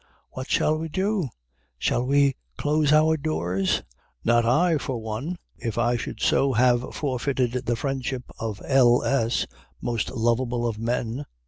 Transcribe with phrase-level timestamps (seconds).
[0.31, 1.29] What shall we do?
[1.77, 3.83] Shall we close our doors?
[4.23, 9.03] Not I, for one, if I should so have forfeited the friendship of L.
[9.03, 9.45] S.,
[9.79, 11.27] most lovable of men.